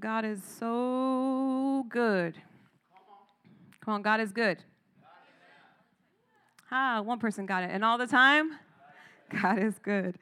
[0.00, 2.34] God is so good.
[3.84, 4.58] Come on, God is good.
[6.70, 7.70] Ah, one person got it.
[7.72, 8.58] And all the time,
[9.40, 10.18] God is good.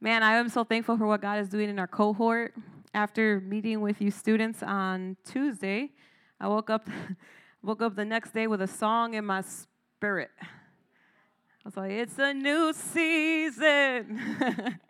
[0.00, 2.54] Man, I am so thankful for what God is doing in our cohort.
[2.92, 5.92] After meeting with you students on Tuesday,
[6.40, 6.88] I woke up
[7.62, 10.30] woke up the next day with a song in my spirit.
[10.40, 14.20] I was like, it's a new season.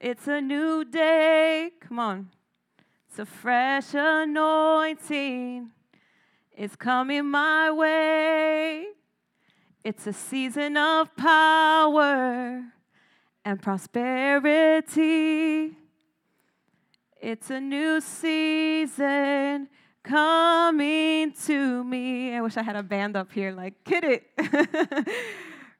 [0.00, 1.70] it's a new day.
[1.80, 2.28] Come on.
[3.18, 5.70] A fresh anointing.
[6.56, 8.86] It's coming my way.
[9.82, 12.62] It's a season of power
[13.44, 15.76] and prosperity.
[17.20, 19.68] It's a new season
[20.04, 22.36] coming to me.
[22.36, 24.22] I wish I had a band up here, like, kid it.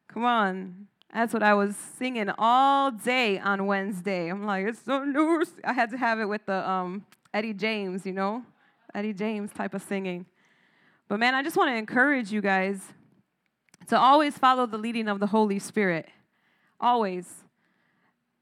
[0.09, 0.89] Come on.
[1.15, 4.29] That's what I was singing all day on Wednesday.
[4.29, 5.45] I'm like, it's so new.
[5.65, 8.45] I had to have it with the um, Eddie James, you know,
[8.95, 10.27] Eddie James type of singing.
[11.09, 12.81] But man, I just want to encourage you guys
[13.89, 16.09] to always follow the leading of the Holy Spirit.
[16.81, 17.45] Always.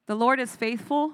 [0.07, 1.13] The Lord is faithful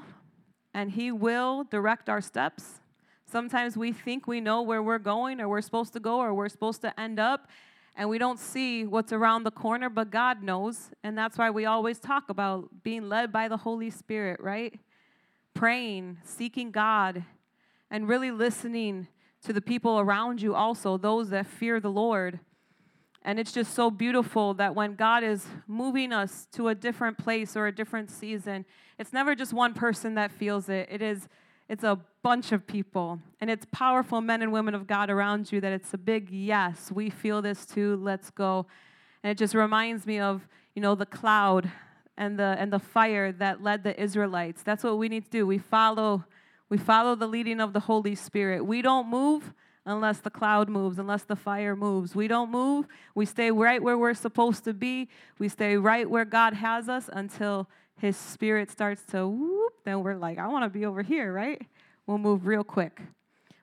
[0.75, 2.81] and He will direct our steps.
[3.27, 6.51] Sometimes we think we know where we're going or we're supposed to go or we're
[6.51, 7.49] supposed to end up,
[7.97, 10.91] and we don't see what's around the corner, but God knows.
[11.03, 14.79] And that's why we always talk about being led by the Holy Spirit, right?
[15.55, 17.25] Praying, seeking God,
[17.93, 19.07] and really listening
[19.45, 22.41] to the people around you also, those that fear the Lord.
[23.23, 27.55] And it's just so beautiful that when God is moving us to a different place
[27.55, 28.65] or a different season,
[28.99, 30.89] it's never just one person that feels it.
[30.91, 31.29] It is
[31.69, 33.21] it's a bunch of people.
[33.41, 36.91] And it's powerful men and women of God around you that it's a big yes,
[36.91, 37.97] we feel this too.
[37.97, 38.67] Let's go.
[39.23, 41.71] And it just reminds me of, you know, the cloud
[42.17, 44.63] and the and the fire that led the Israelites.
[44.63, 45.47] That's what we need to do.
[45.47, 46.25] We follow
[46.73, 48.65] we follow the leading of the Holy Spirit.
[48.65, 49.53] We don't move
[49.85, 52.15] unless the cloud moves, unless the fire moves.
[52.15, 52.87] We don't move.
[53.15, 55.11] We stay right where we're supposed to be.
[55.39, 57.69] We stay right where God has us until
[58.01, 59.75] His Spirit starts to whoop.
[59.85, 61.61] Then we're like, I want to be over here, right?
[62.07, 63.03] We'll move real quick.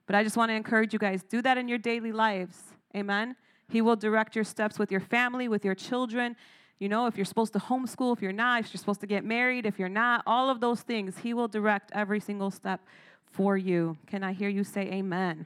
[0.06, 2.62] But I just want to encourage you guys do that in your daily lives.
[2.96, 3.36] Amen.
[3.70, 6.36] He will direct your steps with your family, with your children.
[6.79, 9.25] You know, if you're supposed to homeschool, if you're not, if you're supposed to get
[9.25, 12.79] married, if you're not, all of those things, He will direct every single step
[13.25, 13.97] for you.
[14.07, 15.45] Can I hear you say amen?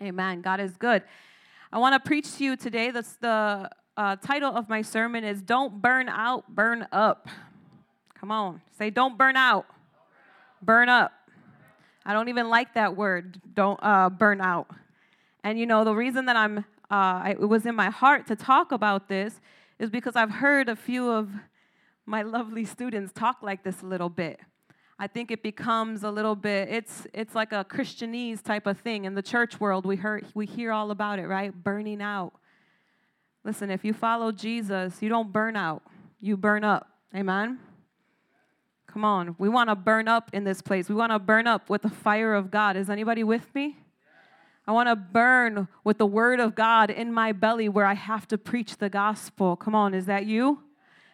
[0.00, 0.42] Amen.
[0.42, 1.02] God is good.
[1.72, 2.92] I want to preach to you today.
[2.92, 7.28] That's the uh, title of my sermon is "Don't Burn Out, Burn Up."
[8.14, 9.66] Come on, say "Don't burn out,
[10.62, 11.12] burn up."
[12.04, 13.40] I don't even like that word.
[13.52, 14.70] Don't uh, burn out.
[15.42, 18.70] And you know the reason that I'm uh, it was in my heart to talk
[18.70, 19.40] about this
[19.78, 21.30] is because I've heard a few of
[22.06, 24.40] my lovely students talk like this a little bit.
[24.98, 29.04] I think it becomes a little bit it's it's like a Christianese type of thing
[29.04, 29.84] in the church world.
[29.84, 31.52] We hear we hear all about it, right?
[31.52, 32.32] Burning out.
[33.44, 35.82] Listen, if you follow Jesus, you don't burn out.
[36.20, 36.88] You burn up.
[37.14, 37.58] Amen.
[38.86, 39.36] Come on.
[39.38, 40.88] We want to burn up in this place.
[40.88, 42.76] We want to burn up with the fire of God.
[42.76, 43.76] Is anybody with me?
[44.68, 48.26] I want to burn with the word of God in my belly where I have
[48.28, 49.54] to preach the gospel.
[49.54, 50.60] Come on, is that you?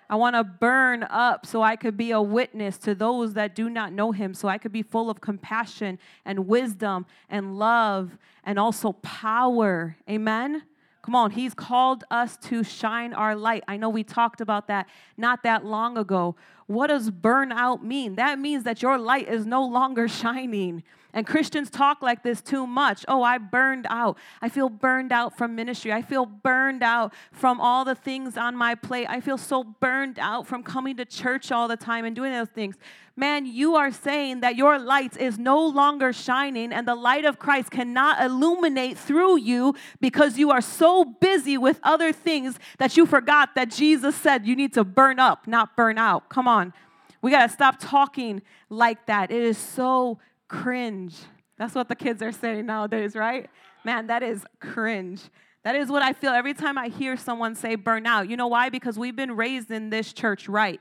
[0.09, 3.69] I want to burn up so I could be a witness to those that do
[3.69, 8.59] not know him, so I could be full of compassion and wisdom and love and
[8.59, 9.97] also power.
[10.09, 10.63] Amen.
[11.03, 13.65] Come on, he's called us to shine our light.
[13.67, 14.87] I know we talked about that
[15.17, 16.37] not that long ago.
[16.67, 18.15] What does burnout mean?
[18.15, 20.85] That means that your light is no longer shining.
[21.15, 23.05] And Christians talk like this too much.
[23.07, 24.17] Oh, I burned out.
[24.41, 25.93] I feel burned out from ministry.
[25.93, 29.07] I feel burned out from all the things on my plate.
[29.11, 32.49] I feel so burned out from coming to church all the time and doing those
[32.49, 32.77] things.
[33.15, 37.39] Man, you are saying that your light is no longer shining and the light of
[37.39, 43.05] Christ cannot illuminate through you because you are so busy with other things that you
[43.05, 46.31] forgot that Jesus said you need to burn up, not burn out.
[46.31, 46.73] Come on.
[47.21, 48.41] We got to stop talking
[48.71, 49.31] like that.
[49.31, 50.19] It is so
[50.53, 51.17] cringe.
[51.57, 53.49] That's what the kids are saying nowadays, right?
[53.85, 55.23] Man, that is cringe.
[55.65, 58.29] That is what I feel every time I hear someone say burnout.
[58.29, 58.69] You know why?
[58.69, 60.81] Because we've been raised in this church right.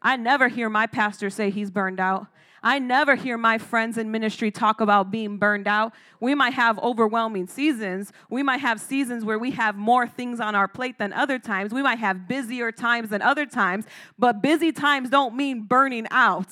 [0.00, 2.28] I never hear my pastor say he's burned out.
[2.62, 5.92] I never hear my friends in ministry talk about being burned out.
[6.18, 8.12] We might have overwhelming seasons.
[8.30, 11.72] We might have seasons where we have more things on our plate than other times.
[11.72, 13.84] We might have busier times than other times,
[14.18, 16.48] but busy times don't mean burning out.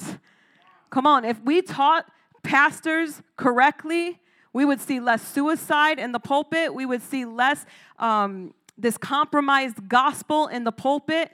[0.91, 2.07] Come on, if we taught
[2.47, 4.21] pastors correctly,
[4.53, 6.75] we would see less suicide in the pulpit.
[6.75, 7.67] We would see less
[7.99, 11.31] um, this compromised gospel in the pulpit.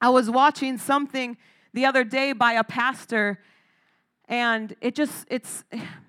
[0.00, 1.36] I was watching something
[1.72, 3.38] the other day by a pastor,
[4.32, 5.64] And it just, it's,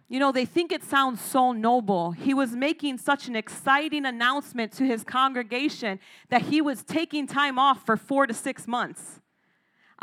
[0.07, 2.11] you know, they think it sounds so noble.
[2.11, 5.99] He was making such an exciting announcement to his congregation
[6.29, 9.19] that he was taking time off for four to six months.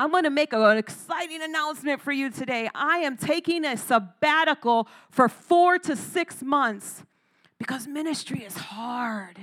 [0.00, 2.70] I'm going to make an exciting announcement for you today.
[2.75, 7.02] I am taking a sabbatical for four to six months
[7.58, 9.38] because ministry is hard.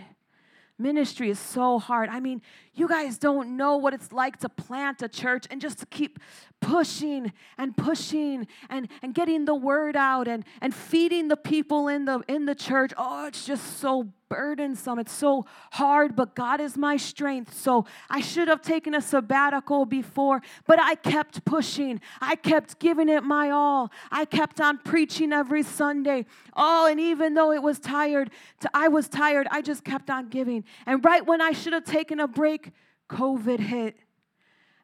[0.80, 2.10] Ministry is so hard.
[2.10, 2.42] I mean,
[2.74, 6.18] you guys don't know what it's like to plant a church and just to keep
[6.60, 12.06] pushing and pushing and, and getting the word out and, and feeding the people in
[12.06, 12.94] the in the church.
[12.98, 15.00] Oh, it's just so burdensome.
[15.00, 17.54] It's so hard, but God is my strength.
[17.54, 22.02] So I should have taken a sabbatical before, but I kept pushing.
[22.22, 23.92] I kept giving it my all.
[24.12, 26.26] I kept on preaching every Sunday.
[26.56, 28.32] Oh, and even though it was tired,
[28.74, 30.64] I was tired, I just kept on giving.
[30.86, 32.72] And right when I should have taken a break,
[33.10, 33.96] COVID hit.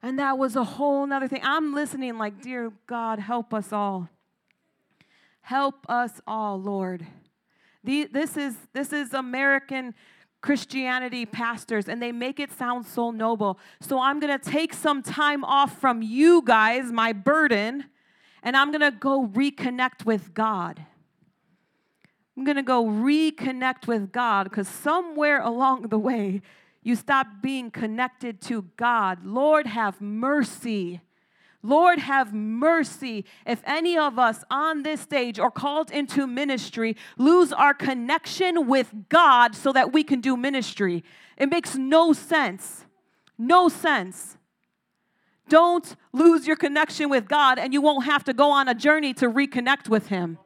[0.01, 1.41] And that was a whole nother thing.
[1.43, 4.09] I'm listening like, dear God, help us all.
[5.41, 7.05] Help us all, Lord.
[7.83, 9.93] The, this, is, this is American
[10.41, 13.59] Christianity pastors, and they make it sound so noble.
[13.81, 17.85] So I'm going to take some time off from you guys, my burden,
[18.43, 20.85] and I'm going to go reconnect with God.
[22.35, 26.41] I'm going to go reconnect with God because somewhere along the way,
[26.81, 29.25] you stop being connected to God.
[29.25, 31.01] Lord, have mercy.
[31.63, 37.53] Lord, have mercy if any of us on this stage or called into ministry lose
[37.53, 41.05] our connection with God so that we can do ministry.
[41.37, 42.85] It makes no sense.
[43.37, 44.37] No sense.
[45.47, 49.13] Don't lose your connection with God and you won't have to go on a journey
[49.15, 50.37] to reconnect with Him.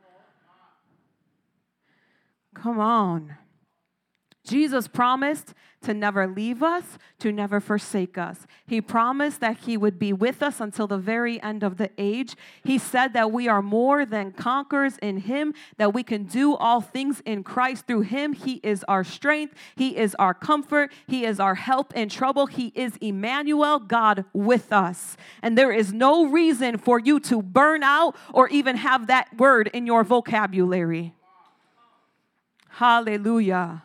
[2.54, 3.38] Come on.
[4.48, 8.48] Jesus promised to never leave us, to never forsake us.
[8.66, 12.36] He promised that He would be with us until the very end of the age.
[12.64, 16.82] He said that we are more than conquerors in Him, that we can do all
[16.82, 18.34] things in Christ through Him.
[18.34, 22.48] He is our strength, He is our comfort, He is our help in trouble.
[22.48, 25.16] He is Emmanuel, God with us.
[25.44, 29.70] And there is no reason for you to burn out or even have that word
[29.74, 31.14] in your vocabulary.
[32.70, 33.84] Hallelujah.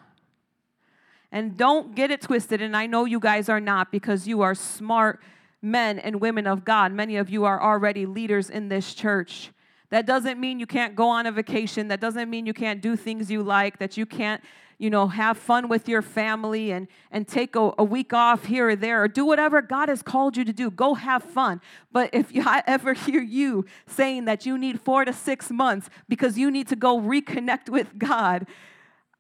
[1.33, 2.61] And don't get it twisted.
[2.61, 5.19] And I know you guys are not because you are smart
[5.63, 6.93] men and women of God.
[6.93, 9.51] Many of you are already leaders in this church.
[9.89, 11.89] That doesn't mean you can't go on a vacation.
[11.89, 14.43] That doesn't mean you can't do things you like, that you can't,
[14.79, 18.71] you know, have fun with your family and, and take a, a week off here
[18.71, 20.71] or there or do whatever God has called you to do.
[20.71, 21.63] Go have fun.
[21.93, 25.89] But if you, I ever hear you saying that you need four to six months
[26.09, 28.47] because you need to go reconnect with God,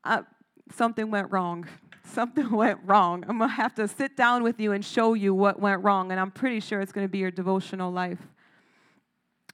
[0.05, 0.23] uh,
[0.71, 1.69] something went wrong
[2.05, 3.25] something went wrong.
[3.29, 6.11] I'm going to have to sit down with you and show you what went wrong.
[6.11, 8.19] And I'm pretty sure it's going to be your devotional life.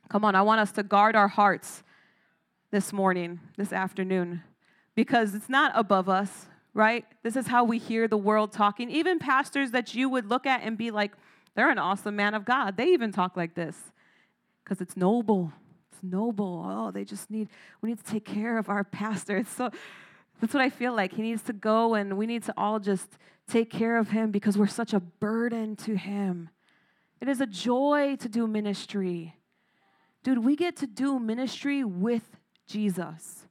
[0.09, 1.83] Come on, I want us to guard our hearts
[2.71, 4.43] this morning, this afternoon,
[4.95, 7.05] because it's not above us, right?
[7.23, 8.91] This is how we hear the world talking.
[8.91, 11.13] Even pastors that you would look at and be like,
[11.55, 12.77] they're an awesome man of God.
[12.77, 13.77] They even talk like this
[14.65, 15.53] because it's noble.
[15.93, 16.65] It's noble.
[16.67, 17.49] Oh, they just need,
[17.83, 19.39] we need to take care of our pastor.
[19.39, 19.71] It's so,
[20.41, 21.15] that's what I feel like.
[21.15, 23.19] He needs to go, and we need to all just
[23.49, 26.51] take care of him because we're such a burden to him.
[27.21, 29.35] It is a joy to do ministry.
[30.23, 32.37] Dude, we get to do ministry with
[32.67, 33.47] Jesus.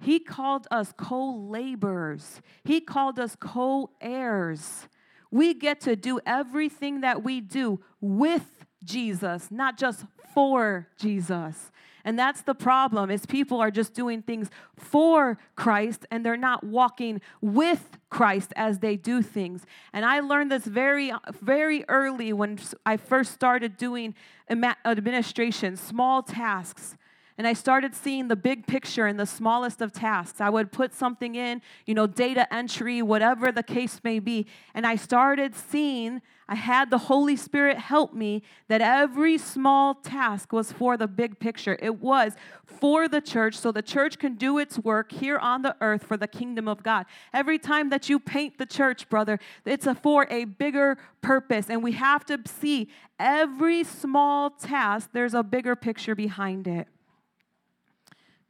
[0.00, 4.88] He called us co laborers, He called us co heirs.
[5.30, 11.70] We get to do everything that we do with Jesus, not just for Jesus.
[12.08, 14.48] And that's the problem is people are just doing things
[14.78, 19.66] for Christ and they're not walking with Christ as they do things.
[19.92, 21.12] And I learned this very
[21.42, 24.14] very early when I first started doing
[24.48, 26.96] administration, small tasks
[27.38, 30.40] and I started seeing the big picture in the smallest of tasks.
[30.40, 34.84] I would put something in, you know, data entry, whatever the case may be, and
[34.84, 40.72] I started seeing, I had the Holy Spirit help me that every small task was
[40.72, 41.78] for the big picture.
[41.80, 42.32] It was
[42.64, 46.16] for the church so the church can do its work here on the earth for
[46.16, 47.06] the kingdom of God.
[47.32, 51.84] Every time that you paint the church, brother, it's a, for a bigger purpose, and
[51.84, 52.88] we have to see
[53.20, 56.88] every small task, there's a bigger picture behind it.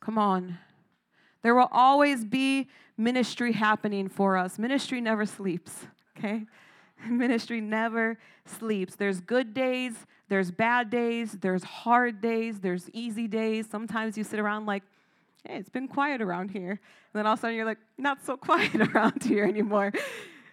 [0.01, 0.59] Come on.
[1.43, 4.59] There will always be ministry happening for us.
[4.59, 5.87] Ministry never sleeps,
[6.17, 6.47] okay?
[7.09, 8.97] Ministry never sleeps.
[8.97, 9.95] There's good days,
[10.29, 13.67] there's bad days, there's hard days, there's easy days.
[13.71, 14.83] Sometimes you sit around like,
[15.47, 16.71] hey, it's been quiet around here.
[16.73, 16.81] And
[17.15, 19.93] then all of a sudden you're like, not so quiet around here anymore.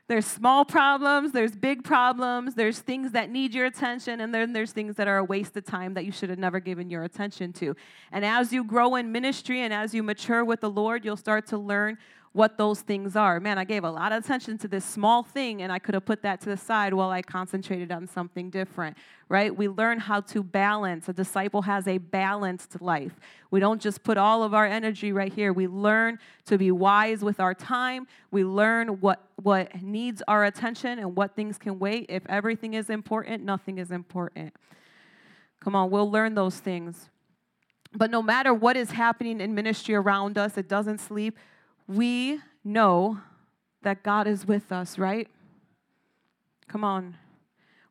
[0.08, 4.72] There's small problems, there's big problems, there's things that need your attention, and then there's
[4.72, 7.52] things that are a waste of time that you should have never given your attention
[7.54, 7.76] to.
[8.12, 11.48] And as you grow in ministry and as you mature with the Lord, you'll start
[11.48, 11.98] to learn
[12.36, 13.40] what those things are.
[13.40, 16.04] Man, I gave a lot of attention to this small thing and I could have
[16.04, 18.98] put that to the side while I concentrated on something different,
[19.30, 19.56] right?
[19.56, 21.08] We learn how to balance.
[21.08, 23.14] A disciple has a balanced life.
[23.52, 25.54] We don't just put all of our energy right here.
[25.54, 28.06] We learn to be wise with our time.
[28.32, 32.08] We learn what what needs our attention and what things can wait.
[32.10, 34.54] If everything is important, nothing is important.
[35.62, 37.10] Come on, we'll learn those things.
[37.94, 41.40] But no matter what is happening in ministry around us, it doesn't sleep
[41.88, 43.20] we know
[43.84, 45.28] that God is with us, right?
[46.68, 47.18] Come on.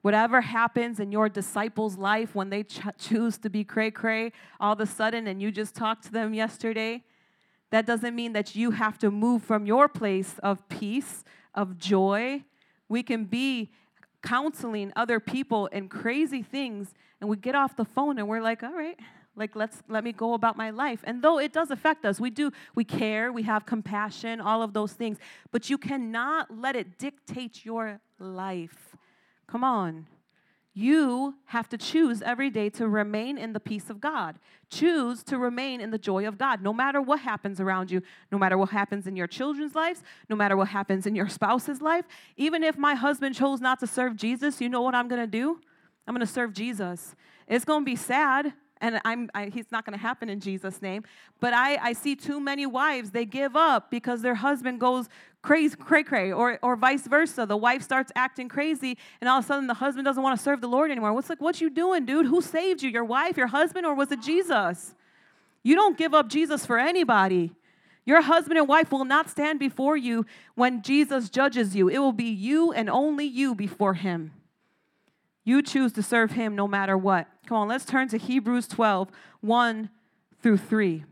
[0.03, 4.75] Whatever happens in your disciples' life when they ch- choose to be cray cray all
[4.75, 7.03] of a sudden and you just talked to them yesterday,
[7.71, 11.25] that doesn't mean that you have to move from your place of peace,
[11.55, 12.45] of joy.
[12.89, 13.71] We can be
[14.23, 18.63] counseling other people in crazy things, and we get off the phone and we're like,
[18.63, 18.99] all right,
[19.37, 22.31] like let's let me go about my life and though it does affect us we
[22.31, 25.19] do we care we have compassion all of those things
[25.51, 28.97] but you cannot let it dictate your life
[29.47, 30.07] come on
[30.77, 34.41] you have to choose every day to remain in the peace of God.
[34.71, 38.39] Choose to remain in the joy of God, no matter what happens around you, no
[38.39, 42.07] matter what happens in your children's lives, no matter what happens in your spouse's life.
[42.37, 45.61] Even if my husband chose not to serve Jesus, you know what I'm gonna do?
[46.09, 47.15] I'm gonna serve Jesus.
[47.47, 48.53] It's gonna be sad
[48.85, 51.05] and I'm, I, he's not going to happen in Jesus' name.
[51.41, 55.09] But I, I see too many wives, they give up because their husband goes
[55.41, 57.47] crazy, cray cray, or, or vice versa.
[57.47, 60.43] The wife starts acting crazy, and all of a sudden the husband doesn't want to
[60.43, 61.15] serve the Lord anymore.
[61.15, 62.27] What's like, what you doing, dude?
[62.27, 62.91] Who saved you?
[62.91, 64.95] Your wife, your husband, or was it Jesus?
[65.63, 67.53] You don't give up Jesus for anybody.
[68.05, 70.27] Your husband and wife will not stand before you
[70.57, 71.89] when Jesus judges you.
[71.89, 74.33] It will be you and only you before him.
[75.45, 77.29] You choose to serve him no matter what.
[77.47, 79.11] Come on, let's turn to Hebrews 12,
[79.41, 79.91] 1
[80.43, 81.05] through 3.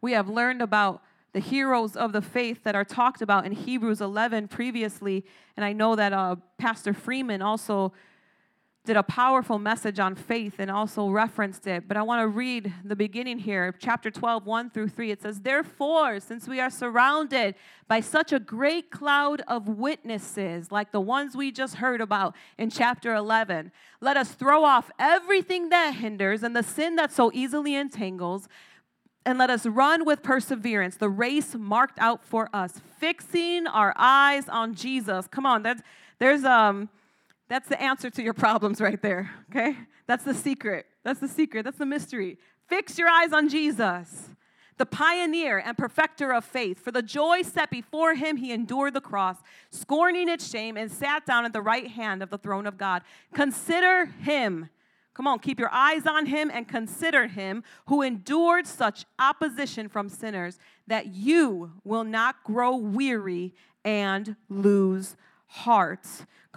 [0.00, 1.02] We have learned about
[1.32, 5.24] the heroes of the faith that are talked about in Hebrews 11 previously,
[5.56, 7.92] and I know that uh, Pastor Freeman also
[8.88, 11.86] did a powerful message on faith and also referenced it.
[11.86, 15.10] But I want to read the beginning here, chapter 12, 1 through 3.
[15.10, 17.54] It says, Therefore, since we are surrounded
[17.86, 22.70] by such a great cloud of witnesses, like the ones we just heard about in
[22.70, 27.74] chapter 11, let us throw off everything that hinders and the sin that so easily
[27.74, 28.48] entangles.
[29.26, 34.48] And let us run with perseverance the race marked out for us, fixing our eyes
[34.48, 35.26] on Jesus.
[35.26, 35.82] Come on, that's,
[36.18, 36.88] there's um
[37.48, 39.76] that's the answer to your problems right there, okay?
[40.06, 40.86] That's the secret.
[41.04, 41.64] That's the secret.
[41.64, 42.38] That's the mystery.
[42.66, 44.28] Fix your eyes on Jesus,
[44.76, 46.78] the pioneer and perfecter of faith.
[46.78, 49.38] For the joy set before him, he endured the cross,
[49.70, 53.02] scorning its shame, and sat down at the right hand of the throne of God.
[53.32, 54.68] Consider him.
[55.14, 60.08] Come on, keep your eyes on him and consider him who endured such opposition from
[60.08, 63.52] sinners that you will not grow weary
[63.84, 66.06] and lose heart.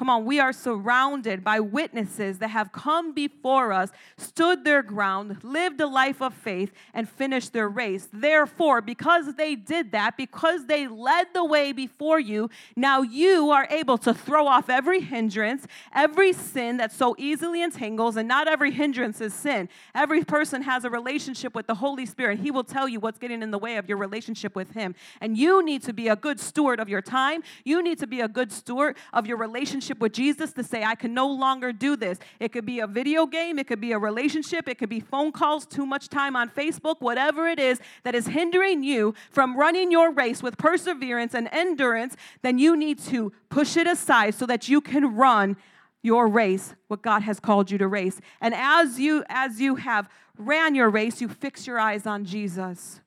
[0.01, 5.43] Come on, we are surrounded by witnesses that have come before us, stood their ground,
[5.43, 8.09] lived a life of faith, and finished their race.
[8.11, 13.67] Therefore, because they did that, because they led the way before you, now you are
[13.69, 18.71] able to throw off every hindrance, every sin that so easily entangles, and not every
[18.71, 19.69] hindrance is sin.
[19.93, 22.39] Every person has a relationship with the Holy Spirit.
[22.39, 24.95] He will tell you what's getting in the way of your relationship with Him.
[25.21, 27.43] And you need to be a good steward of your time.
[27.63, 30.83] You need to be a good steward of your relationship relationship with Jesus to say,
[30.83, 32.19] I can no longer do this.
[32.39, 35.31] It could be a video game, it could be a relationship, it could be phone
[35.31, 39.91] calls, too much time on Facebook, whatever it is that is hindering you from running
[39.91, 44.69] your race with perseverance and endurance, then you need to push it aside so that
[44.69, 45.57] you can run
[46.03, 50.09] your race what god has called you to race and as you as you have
[50.35, 53.01] ran your race you fix your eyes on jesus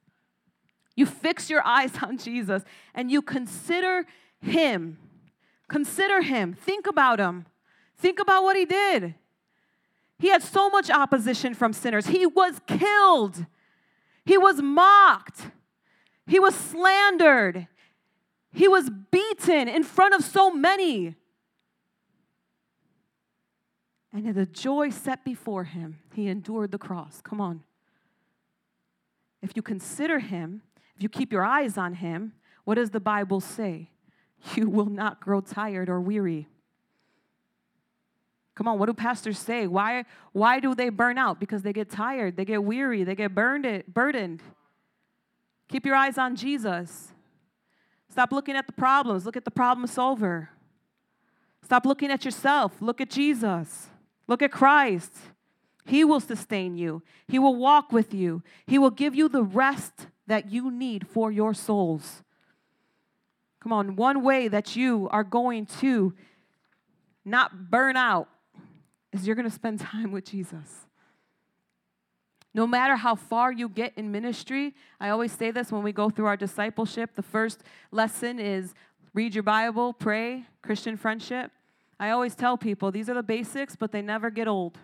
[0.95, 2.63] you fix your eyes on jesus
[2.95, 4.07] and you consider
[4.41, 4.97] him
[5.69, 6.55] Consider him.
[6.55, 7.47] Think about him.
[7.97, 9.15] Think about what he did.
[10.19, 12.07] He had so much opposition from sinners.
[12.07, 13.47] He was killed.
[14.25, 15.49] He was mocked.
[16.27, 17.69] He was slandered.
[18.53, 21.17] He was beaten in front of so many.
[24.13, 27.21] And in the joy set before him, he endured the cross.
[27.21, 27.65] Come on.
[29.43, 30.63] If you consider him,
[30.97, 32.33] if you keep your eyes on him,
[32.65, 33.91] what does the Bible say?
[34.57, 36.49] you will not grow tired or weary.
[38.55, 39.67] Come on, what do pastors say?
[39.67, 41.41] Why, why do they burn out?
[41.41, 44.43] Because they get tired, they get weary, they get burned it, burdened.
[45.69, 47.09] Keep your eyes on Jesus.
[48.09, 49.27] Stop looking at the problems.
[49.27, 50.51] Look at the problem solver.
[51.65, 52.81] Stop looking at yourself.
[52.81, 53.89] Look at Jesus.
[54.29, 55.13] Look at Christ.
[55.85, 60.07] He will sustain you, He will walk with you, He will give you the rest
[60.27, 62.24] that you need for your souls.
[63.65, 66.13] Come on, one way that you are going to
[67.25, 68.29] not burn out
[69.11, 70.85] is you're going to spend time with Jesus.
[72.53, 76.11] No matter how far you get in ministry, I always say this when we go
[76.11, 77.17] through our discipleship.
[77.17, 78.75] The first lesson is
[79.15, 81.51] read your Bible, pray, Christian friendship.
[81.99, 84.77] I always tell people these are the basics, but they never get old.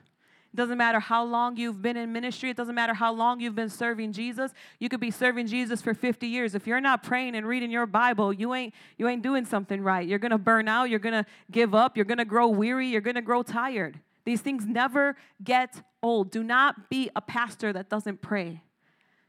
[0.52, 2.50] It doesn't matter how long you've been in ministry.
[2.50, 4.50] It doesn't matter how long you've been serving Jesus.
[4.80, 6.56] You could be serving Jesus for 50 years.
[6.56, 10.06] If you're not praying and reading your Bible, you ain't you ain't doing something right.
[10.06, 12.88] You're going to burn out, you're going to give up, you're going to grow weary,
[12.88, 14.00] you're going to grow tired.
[14.24, 16.32] These things never get old.
[16.32, 18.62] Do not be a pastor that doesn't pray.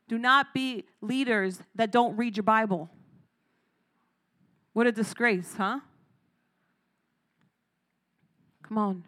[0.08, 2.90] Do not be leaders that don't read your Bible.
[4.74, 5.82] What a disgrace, huh?
[8.64, 9.04] Come on.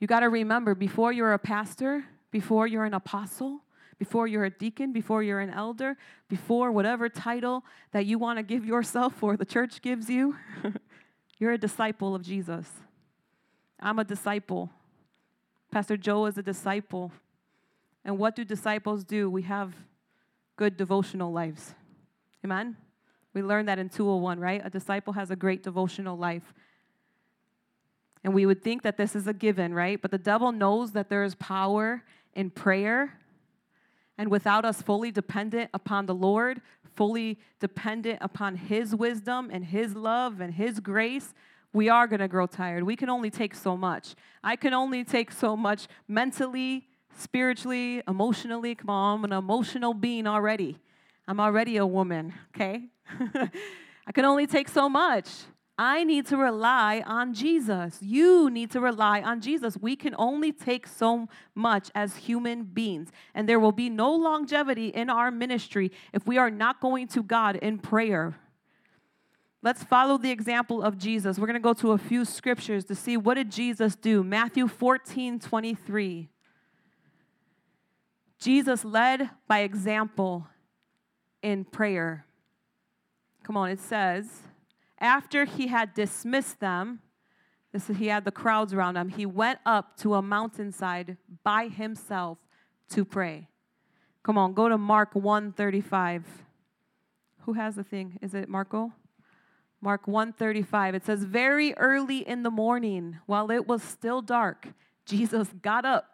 [0.00, 3.60] You got to remember before you're a pastor, before you're an apostle,
[3.98, 5.96] before you're a deacon, before you're an elder,
[6.28, 10.36] before whatever title that you want to give yourself or the church gives you,
[11.38, 12.66] you're a disciple of Jesus.
[13.78, 14.70] I'm a disciple.
[15.70, 17.12] Pastor Joe is a disciple.
[18.02, 19.28] And what do disciples do?
[19.28, 19.74] We have
[20.56, 21.74] good devotional lives.
[22.42, 22.78] Amen?
[23.34, 24.62] We learned that in 201, right?
[24.64, 26.54] A disciple has a great devotional life.
[28.22, 30.00] And we would think that this is a given, right?
[30.00, 32.02] But the devil knows that there is power
[32.34, 33.18] in prayer.
[34.18, 36.60] And without us fully dependent upon the Lord,
[36.94, 41.32] fully dependent upon His wisdom and His love and His grace,
[41.72, 42.82] we are going to grow tired.
[42.82, 44.14] We can only take so much.
[44.42, 48.74] I can only take so much mentally, spiritually, emotionally.
[48.74, 50.78] Come on, I'm an emotional being already.
[51.26, 52.84] I'm already a woman, okay?
[54.06, 55.28] I can only take so much.
[55.82, 57.96] I need to rely on Jesus.
[58.02, 59.78] You need to rely on Jesus.
[59.78, 64.88] We can only take so much as human beings, and there will be no longevity
[64.88, 68.36] in our ministry if we are not going to God in prayer.
[69.62, 71.38] Let's follow the example of Jesus.
[71.38, 74.22] We're going to go to a few scriptures to see what did Jesus do.
[74.22, 76.28] Matthew 14, 23.
[78.38, 80.46] Jesus led by example
[81.42, 82.26] in prayer.
[83.44, 84.42] Come on, it says,
[85.00, 87.00] after he had dismissed them,
[87.72, 91.68] this is, he had the crowds around him, he went up to a mountainside by
[91.68, 92.38] himself
[92.90, 93.48] to pray.
[94.22, 96.24] Come on, go to Mark 135.
[97.42, 98.18] Who has the thing?
[98.20, 98.92] Is it Marco?
[99.80, 100.94] Mark 135.
[100.94, 104.68] It says, Very early in the morning, while it was still dark,
[105.06, 106.06] Jesus got up,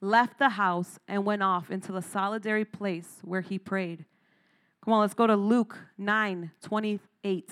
[0.00, 4.04] left the house, and went off into the solitary place where he prayed.
[4.82, 7.50] Come on, let's go to Luke 9 28.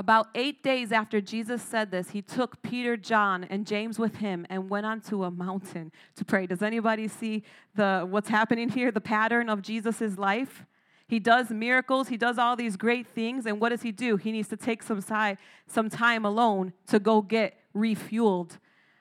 [0.00, 4.46] About eight days after Jesus said this, he took Peter, John, and James with him
[4.48, 6.46] and went onto a mountain to pray.
[6.46, 7.42] Does anybody see
[7.74, 8.90] the what's happening here?
[8.90, 10.64] The pattern of Jesus' life?
[11.06, 14.16] He does miracles, he does all these great things, and what does he do?
[14.16, 15.36] He needs to take some time,
[15.66, 18.52] some time alone to go get refueled.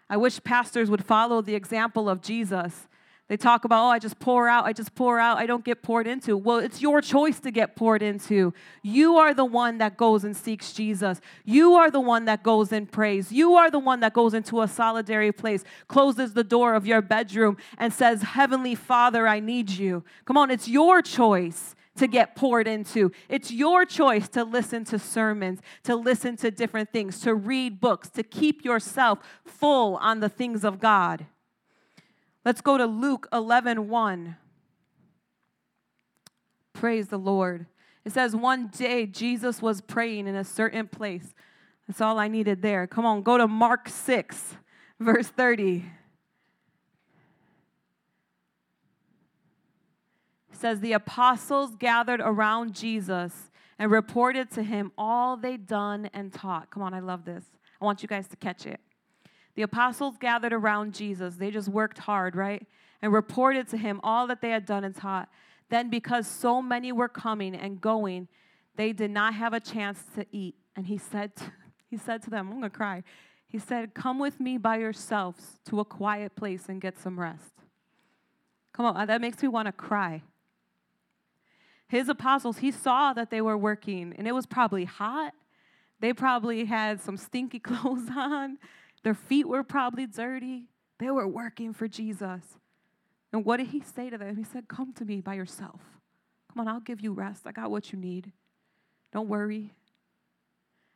[0.10, 2.89] I wish pastors would follow the example of Jesus.
[3.30, 5.84] They talk about, oh, I just pour out, I just pour out, I don't get
[5.84, 6.36] poured into.
[6.36, 8.56] Well, it's your choice to get poured into.
[8.82, 11.22] You are the one that goes and seeks Jesus.
[11.46, 13.32] You are the one that goes and prays.
[13.32, 17.04] You are the one that goes into a solitary place, closes the door of your
[17.04, 20.04] bedroom, and says, Heavenly Father, I need you.
[20.26, 23.12] Come on, it's your choice to get poured into.
[23.28, 28.10] It's your choice to listen to sermons, to listen to different things, to read books,
[28.12, 31.28] to keep yourself full on the things of God.
[32.46, 34.38] Let's go to Luke 11 1.
[36.74, 37.66] Praise the Lord.
[38.06, 41.34] It says, One day Jesus was praying in a certain place.
[41.88, 42.88] That's all I needed there.
[42.88, 44.56] Come on, go to Mark 6,
[45.00, 45.86] verse 30.
[50.60, 53.50] says the apostles gathered around Jesus
[53.80, 56.70] and reported to him all they'd done and taught.
[56.70, 57.46] Come on, I love this.
[57.82, 58.80] I want you guys to catch it.
[59.60, 61.36] The apostles gathered around Jesus.
[61.36, 62.66] They just worked hard, right?
[63.02, 65.28] And reported to him all that they had done and taught.
[65.68, 68.30] Then, because so many were coming and going,
[68.78, 70.56] they did not have a chance to eat.
[70.78, 71.52] And he said, to,
[71.90, 73.04] he said to them, I'm going to cry.
[73.50, 77.52] He said, Come with me by yourselves to a quiet place and get some rest.
[78.72, 80.22] Come on, that makes me want to cry
[81.90, 85.34] his apostles, he saw that they were working, and it was probably hot.
[86.00, 88.60] They probably had some stinky clothes on.
[89.04, 90.70] Their feet were probably dirty.
[91.00, 92.42] They were working for Jesus.
[93.32, 94.36] And what did he say to them?
[94.36, 95.82] He said, Come to me by yourself.
[96.52, 97.46] Come on, I'll give you rest.
[97.46, 98.32] I got what you need.
[99.14, 99.74] Don't worry.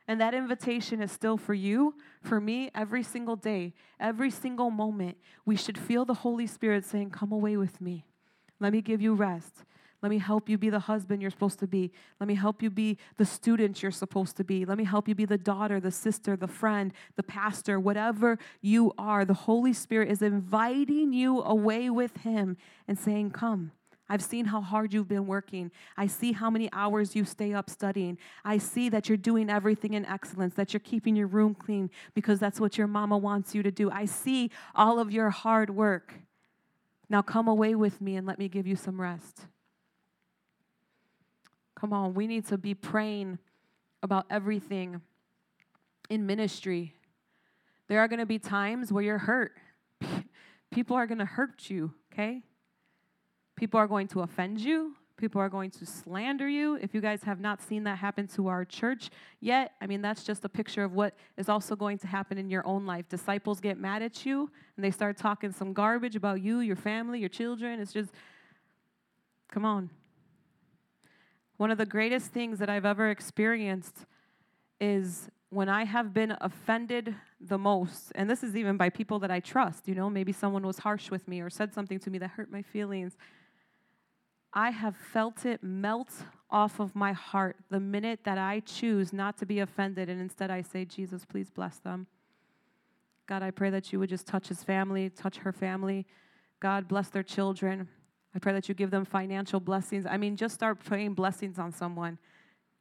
[0.07, 5.17] And that invitation is still for you, for me, every single day, every single moment.
[5.45, 8.05] We should feel the Holy Spirit saying, Come away with me.
[8.59, 9.63] Let me give you rest.
[10.03, 11.93] Let me help you be the husband you're supposed to be.
[12.19, 14.65] Let me help you be the student you're supposed to be.
[14.65, 18.91] Let me help you be the daughter, the sister, the friend, the pastor, whatever you
[18.97, 19.23] are.
[19.23, 23.71] The Holy Spirit is inviting you away with Him and saying, Come.
[24.09, 25.71] I've seen how hard you've been working.
[25.95, 28.17] I see how many hours you stay up studying.
[28.43, 32.37] I see that you're doing everything in excellence, that you're keeping your room clean because
[32.37, 33.89] that's what your mama wants you to do.
[33.89, 36.15] I see all of your hard work.
[37.09, 39.45] Now come away with me and let me give you some rest.
[41.83, 43.39] Come on, we need to be praying
[44.01, 45.01] about everything
[46.09, 46.95] in ministry.
[47.89, 49.57] There are going to be times where you're hurt.
[50.71, 52.41] People are going to hurt you, okay?
[53.57, 54.95] People are going to offend you.
[55.17, 56.75] People are going to slander you.
[56.81, 59.09] If you guys have not seen that happen to our church
[59.41, 62.49] yet, I mean, that's just a picture of what is also going to happen in
[62.49, 63.09] your own life.
[63.09, 67.19] Disciples get mad at you and they start talking some garbage about you, your family,
[67.19, 67.81] your children.
[67.81, 68.11] It's just,
[69.51, 69.89] come on.
[71.57, 74.05] One of the greatest things that I've ever experienced
[74.79, 79.29] is when I have been offended the most, and this is even by people that
[79.29, 82.17] I trust, you know, maybe someone was harsh with me or said something to me
[82.17, 83.15] that hurt my feelings.
[84.51, 86.09] I have felt it melt
[86.49, 90.51] off of my heart the minute that I choose not to be offended and instead
[90.51, 92.07] I say, Jesus, please bless them.
[93.25, 96.05] God, I pray that you would just touch his family, touch her family.
[96.59, 97.87] God, bless their children.
[98.35, 100.05] I pray that you give them financial blessings.
[100.05, 102.17] I mean, just start praying blessings on someone.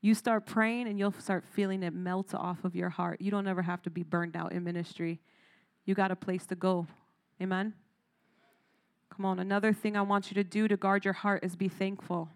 [0.00, 3.20] You start praying and you'll start feeling it melt off of your heart.
[3.20, 5.20] You don't ever have to be burned out in ministry.
[5.84, 6.86] You got a place to go.
[7.40, 7.74] Amen?
[9.14, 11.68] Come on, another thing I want you to do to guard your heart is be
[11.68, 12.30] thankful.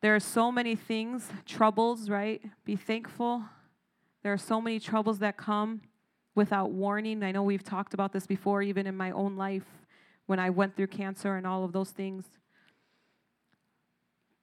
[0.00, 2.42] There are so many things, troubles, right?
[2.64, 3.44] Be thankful.
[4.22, 5.82] There are so many troubles that come
[6.34, 7.22] without warning.
[7.22, 9.83] I know we've talked about this before, even in my own life
[10.26, 12.24] when I went through cancer and all of those things.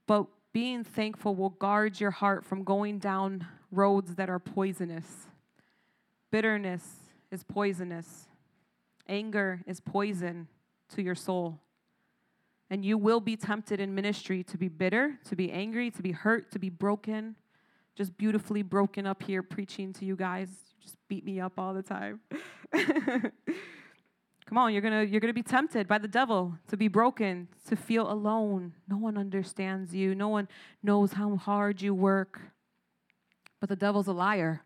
[0.08, 5.28] But being thankful will guard your heart from going down roads that are poisonous.
[6.32, 6.84] Bitterness
[7.32, 8.28] is poisonous,
[9.08, 10.48] anger is poison
[10.89, 11.60] to your soul.
[12.70, 16.12] And you will be tempted in ministry to be bitter, to be angry, to be
[16.12, 17.36] hurt, to be broken.
[17.96, 20.48] Just beautifully broken up here preaching to you guys.
[20.82, 22.22] Just beat me up all the time.
[24.52, 27.78] Come on, you're gonna you're gonna be tempted by the devil to be broken, to
[27.78, 28.74] feel alone.
[28.90, 30.14] No one understands you.
[30.14, 30.50] No one
[30.84, 32.42] knows how hard you work.
[33.62, 34.64] But the devil's a liar.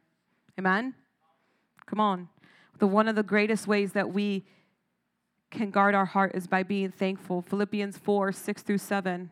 [0.57, 0.95] Amen.
[1.85, 2.29] Come on.
[2.79, 4.43] The one of the greatest ways that we
[5.51, 7.43] can guard our heart is by being thankful.
[7.43, 9.29] Philippians 4, 6 through 7.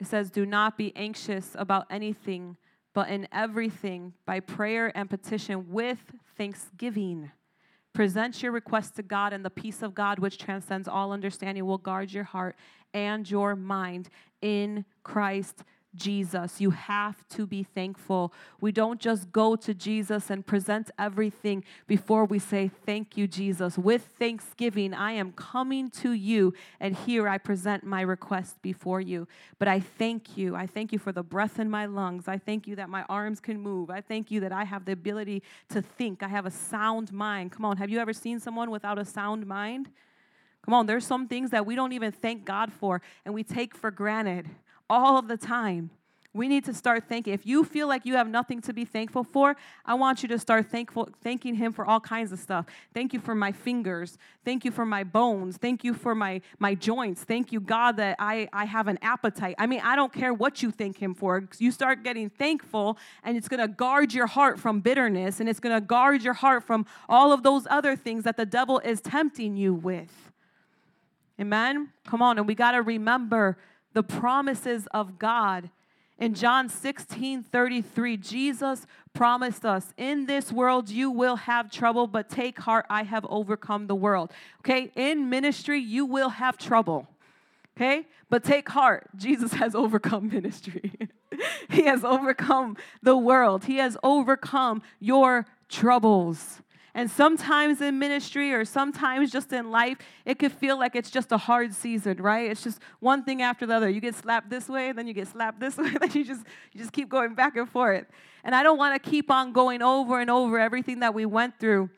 [0.00, 2.56] It says, Do not be anxious about anything,
[2.94, 5.98] but in everything, by prayer and petition with
[6.38, 7.32] thanksgiving
[7.94, 11.78] Present your request to God, and the peace of God, which transcends all understanding, will
[11.78, 12.56] guard your heart
[12.92, 14.08] and your mind
[14.42, 15.62] in Christ
[15.94, 16.60] Jesus.
[16.60, 18.32] You have to be thankful.
[18.60, 23.78] We don't just go to Jesus and present everything before we say, Thank you, Jesus.
[23.78, 29.28] With thanksgiving, I am coming to you, and here I present my request before you.
[29.58, 30.54] But I thank you.
[30.54, 32.28] I thank you for the breath in my lungs.
[32.28, 33.90] I thank you that my arms can move.
[33.90, 36.22] I thank you that I have the ability to think.
[36.22, 37.52] I have a sound mind.
[37.52, 39.90] Come on, have you ever seen someone without a sound mind?
[40.64, 43.74] Come on, there's some things that we don't even thank God for and we take
[43.76, 44.48] for granted
[44.88, 45.90] all of the time.
[46.34, 47.32] We need to start thinking.
[47.32, 50.38] If you feel like you have nothing to be thankful for, I want you to
[50.38, 52.66] start thankful, thanking Him for all kinds of stuff.
[52.92, 54.18] Thank you for my fingers.
[54.44, 55.58] Thank you for my bones.
[55.58, 57.22] Thank you for my, my joints.
[57.22, 59.54] Thank you, God, that I, I have an appetite.
[59.58, 61.48] I mean, I don't care what you thank Him for.
[61.58, 65.60] You start getting thankful, and it's going to guard your heart from bitterness, and it's
[65.60, 69.00] going to guard your heart from all of those other things that the devil is
[69.00, 70.32] tempting you with.
[71.40, 71.90] Amen?
[72.06, 73.56] Come on, and we got to remember
[73.94, 75.70] the promises of God.
[76.18, 82.28] In John 16 33, Jesus promised us, In this world you will have trouble, but
[82.28, 84.30] take heart, I have overcome the world.
[84.60, 87.08] Okay, in ministry you will have trouble.
[87.76, 90.92] Okay, but take heart, Jesus has overcome ministry.
[91.70, 96.60] he has overcome the world, He has overcome your troubles.
[96.94, 101.32] And sometimes in ministry or sometimes just in life, it could feel like it's just
[101.32, 102.48] a hard season, right?
[102.48, 103.90] It's just one thing after the other.
[103.90, 106.80] You get slapped this way, then you get slapped this way, then you just you
[106.80, 108.06] just keep going back and forth.
[108.44, 111.58] And I don't want to keep on going over and over everything that we went
[111.58, 111.90] through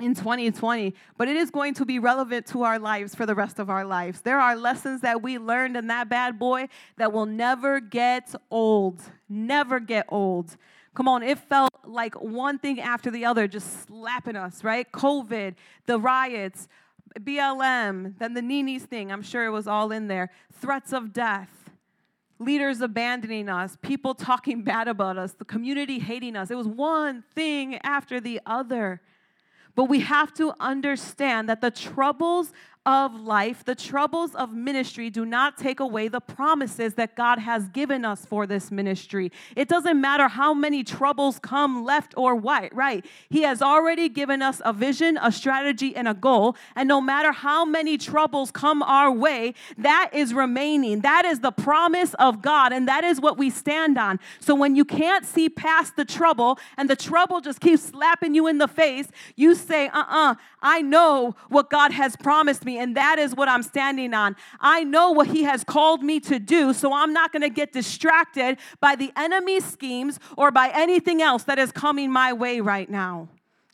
[0.00, 3.58] in 2020, but it is going to be relevant to our lives for the rest
[3.58, 4.20] of our lives.
[4.20, 9.00] There are lessons that we learned in that bad boy that will never get old.
[9.28, 10.56] Never get old.
[10.98, 14.90] Come on, it felt like one thing after the other just slapping us, right?
[14.90, 15.54] COVID,
[15.86, 16.66] the riots,
[17.20, 20.28] BLM, then the Nini's thing, I'm sure it was all in there.
[20.52, 21.70] Threats of death,
[22.40, 26.50] leaders abandoning us, people talking bad about us, the community hating us.
[26.50, 29.00] It was one thing after the other.
[29.76, 32.52] But we have to understand that the troubles
[32.88, 37.68] of life, the troubles of ministry do not take away the promises that God has
[37.68, 39.30] given us for this ministry.
[39.54, 43.04] It doesn't matter how many troubles come left or right, right?
[43.28, 46.56] He has already given us a vision, a strategy, and a goal.
[46.74, 51.00] And no matter how many troubles come our way, that is remaining.
[51.00, 54.18] That is the promise of God, and that is what we stand on.
[54.40, 58.46] So when you can't see past the trouble and the trouble just keeps slapping you
[58.46, 62.77] in the face, you say, uh uh-uh, uh, I know what God has promised me
[62.78, 64.36] and that is what I'm standing on.
[64.60, 67.72] I know what He has called me to do, so I'm not going to get
[67.72, 72.88] distracted by the enemy's schemes or by anything else that is coming my way right
[72.88, 73.28] now.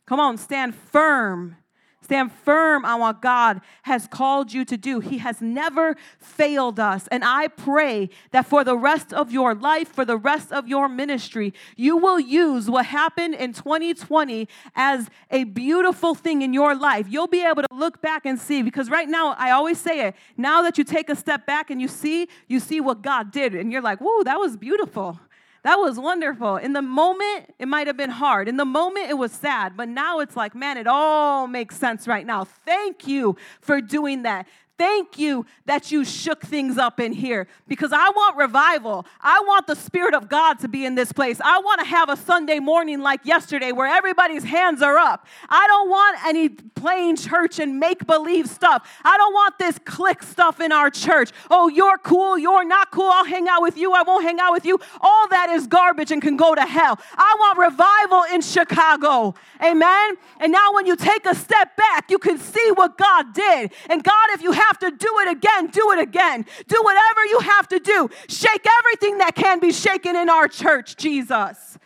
[0.05, 1.57] Come on, stand firm
[2.05, 4.99] Stand firm on what God has called you to do.
[4.99, 7.07] He has never failed us.
[7.07, 10.87] And I pray that for the rest of your life, for the rest of your
[10.87, 17.07] ministry, you will use what happened in 2020 as a beautiful thing in your life.
[17.09, 20.15] You'll be able to look back and see, because right now, I always say it,
[20.37, 23.55] now that you take a step back and you see, you see what God did,
[23.55, 25.19] and you're like, whoa, that was beautiful.
[25.65, 26.57] That was wonderful.
[26.57, 28.47] In the moment, it might have been hard.
[28.47, 29.75] In the moment, it was sad.
[29.75, 32.43] But now it's like, man, it all makes sense right now.
[32.43, 34.47] Thank you for doing that.
[34.77, 39.05] Thank you that you shook things up in here because I want revival.
[39.21, 41.39] I want the Spirit of God to be in this place.
[41.39, 45.27] I want to have a Sunday morning like yesterday where everybody's hands are up.
[45.47, 48.89] I don't want any plain church and make believe stuff.
[49.05, 51.31] I don't want this clique stuff in our church.
[51.49, 53.09] Oh, you're cool, you're not cool.
[53.09, 54.77] I'll hang out with you, I won't hang out with you.
[54.99, 56.99] All that is garbage and can go to hell.
[57.15, 59.35] I want revival in Chicago.
[59.63, 60.15] Amen.
[60.39, 63.71] And now, when you take a step back, you can see what God did.
[63.89, 66.45] And God, if you have have to do it again, do it again.
[66.67, 68.09] Do whatever you have to do.
[68.27, 71.77] Shake everything that can be shaken in our church, Jesus.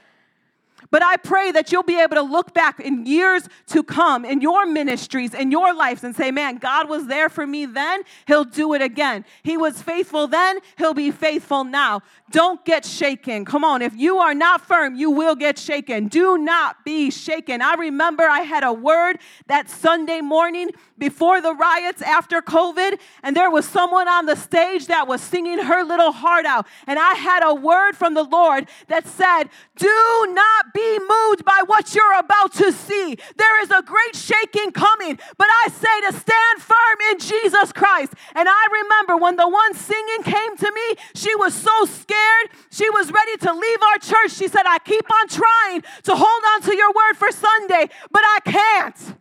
[0.92, 4.42] But I pray that you'll be able to look back in years to come in
[4.42, 8.44] your ministries, in your lives, and say, Man, God was there for me then, He'll
[8.44, 9.24] do it again.
[9.44, 12.02] He was faithful then, He'll be faithful now.
[12.32, 13.46] Don't get shaken.
[13.46, 16.08] Come on, if you are not firm, you will get shaken.
[16.08, 17.62] Do not be shaken.
[17.62, 23.36] I remember I had a word that Sunday morning before the riots after COVID, and
[23.36, 26.68] there was someone on the stage that was singing her little heart out.
[26.86, 29.46] And I had a word from the Lord that said,
[29.78, 33.18] Do not be moved by what you're about to see.
[33.38, 38.14] There is a great shaking coming, but I say to stand firm in Jesus Christ.
[38.36, 42.50] And I remember when the one singing came to me, she was so scared.
[42.72, 44.32] She was ready to leave our church.
[44.32, 48.22] She said, I keep on trying to hold on to your word for Sunday, but
[48.24, 49.19] I can't.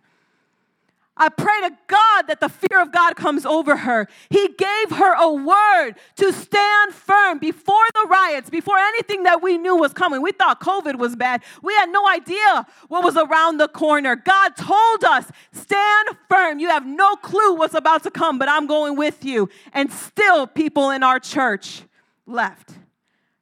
[1.19, 4.09] I pray to God that the fear of God comes over her.
[4.31, 9.59] He gave her a word to stand firm before the riots, before anything that we
[9.59, 10.23] knew was coming.
[10.23, 11.43] We thought COVID was bad.
[11.61, 14.15] We had no idea what was around the corner.
[14.15, 16.61] God told us, stand firm.
[16.61, 19.49] You have no clue what's about to come, but I'm going with you.
[19.73, 21.83] And still, people in our church
[22.27, 22.75] left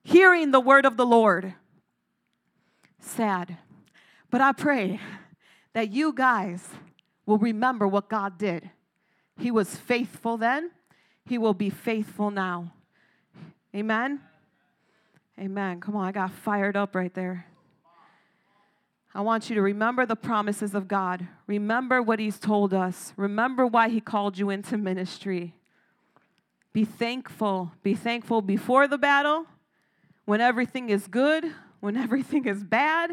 [0.03, 1.55] hearing the word of the Lord.
[3.01, 3.59] Sad.
[4.31, 5.01] But I pray
[5.75, 6.69] that you guys
[7.27, 8.71] will remember what God did.
[9.39, 10.71] He was faithful then,
[11.25, 12.73] He will be faithful now.
[13.75, 14.21] Amen?
[15.39, 15.81] Amen.
[15.81, 17.47] Come on, I got fired up right there.
[19.15, 21.27] I want you to remember the promises of God.
[21.47, 23.13] Remember what He's told us.
[23.17, 25.55] Remember why He called you into ministry.
[26.73, 27.73] Be thankful.
[27.83, 29.47] Be thankful before the battle
[30.27, 31.45] when everything is good,
[31.81, 33.13] when everything is bad,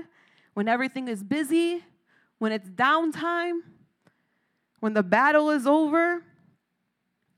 [0.53, 1.83] when everything is busy,
[2.37, 3.59] when it's downtime,
[4.83, 6.21] when the battle is over.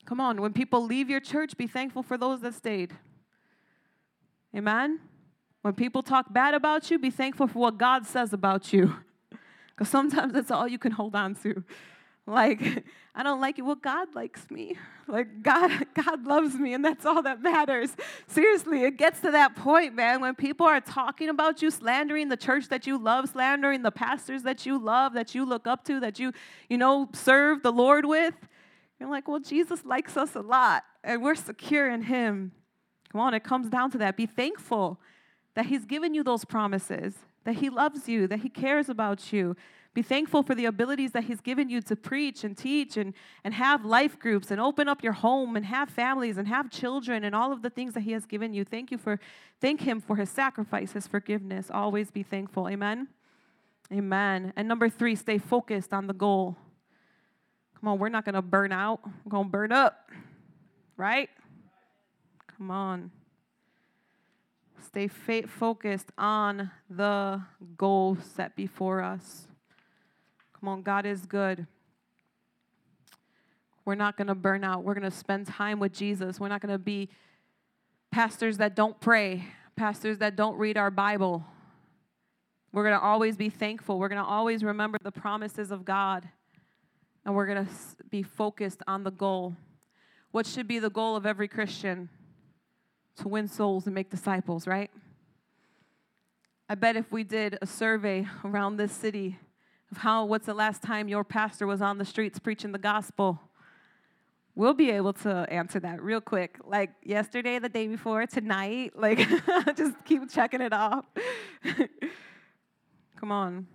[0.08, 2.92] Come on, when people leave your church, be thankful for those that stayed.
[4.58, 5.00] Amen?
[5.62, 8.96] When people talk bad about you, be thankful for what God says about you.
[9.76, 11.64] Because sometimes that's all you can hold on to.
[12.28, 12.84] Like,
[13.16, 13.62] I don't like it.
[13.62, 14.78] Well, God likes me.
[15.08, 17.92] Like, God, God loves me, and that's all that matters.
[18.26, 22.36] Seriously, it gets to that point, man, when people are talking about you, slandering the
[22.36, 26.00] church that you love, slandering the pastors that you love, that you look up to,
[26.00, 26.34] that you,
[26.70, 28.34] you know, serve the Lord with.
[29.00, 32.52] You're like, well, Jesus likes us a lot, and we're secure in Him.
[33.12, 34.18] Come on, it comes down to that.
[34.18, 35.00] Be thankful
[35.54, 37.14] that He's given you those promises,
[37.46, 39.56] that He loves you, that He cares about you.
[39.94, 43.14] Be thankful for the abilities that He's given you to preach and teach and,
[43.46, 47.24] and have life groups and open up your home and have families and have children
[47.24, 48.66] and all of the things that He has given you.
[48.66, 49.20] Thank you for
[49.62, 51.72] thank Him for His sacrifice, His forgiveness.
[51.74, 52.68] Always be thankful.
[52.68, 53.08] Amen.
[53.94, 54.52] Amen.
[54.58, 56.58] And number three, stay focused on the goal.
[57.80, 59.00] Come on, we're not gonna burn out.
[59.24, 60.10] We're gonna burn up.
[60.98, 61.30] Right?
[62.58, 63.12] Come on.
[64.88, 67.42] Stay focused on the
[67.78, 69.48] goal set before us.
[70.60, 71.68] Come on, God is good.
[73.84, 74.84] We're not going to burn out.
[74.84, 76.40] We're going to spend time with Jesus.
[76.40, 77.10] We're not going to be
[78.12, 79.46] pastors that don't pray,
[79.76, 81.46] pastors that don't read our Bible.
[82.72, 84.00] We're going to always be thankful.
[84.00, 86.28] We're going to always remember the promises of God.
[87.26, 87.72] And we're going to
[88.10, 89.56] be focused on the goal.
[90.32, 92.10] What should be the goal of every Christian?
[93.18, 94.92] To win souls and make disciples, right?
[96.68, 99.40] I bet if we did a survey around this city,
[99.92, 103.40] of how, what's the last time your pastor was on the streets preaching the gospel?
[104.56, 106.58] We'll be able to answer that real quick.
[106.64, 108.94] Like yesterday, the day before, tonight.
[108.96, 109.20] Like,
[109.76, 111.06] just keep checking it off.
[113.20, 113.68] Come on.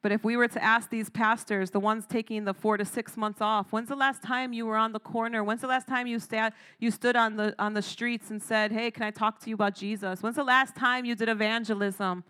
[0.00, 3.16] But if we were to ask these pastors, the ones taking the four to six
[3.16, 5.42] months off, when's the last time you were on the corner?
[5.42, 8.70] When's the last time you, sta- you stood on the, on the streets and said,
[8.70, 10.22] Hey, can I talk to you about Jesus?
[10.22, 12.22] When's the last time you did evangelism?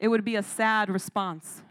[0.00, 1.62] it would be a sad response.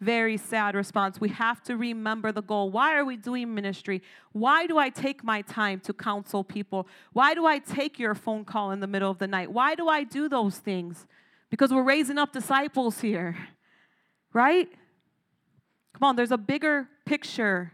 [0.00, 1.20] Very sad response.
[1.20, 2.70] We have to remember the goal.
[2.70, 4.02] Why are we doing ministry?
[4.32, 6.88] Why do I take my time to counsel people?
[7.12, 9.52] Why do I take your phone call in the middle of the night?
[9.52, 11.06] Why do I do those things?
[11.50, 13.36] Because we're raising up disciples here,
[14.32, 14.68] right?
[15.92, 17.72] Come on, there's a bigger picture.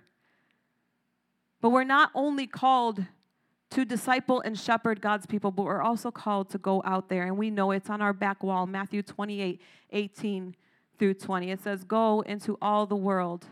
[1.60, 3.04] But we're not only called
[3.70, 7.26] to disciple and shepherd God's people, but we're also called to go out there.
[7.26, 10.56] And we know it's on our back wall, Matthew 28 18
[10.98, 11.50] through 20.
[11.50, 13.46] It says, Go into all the world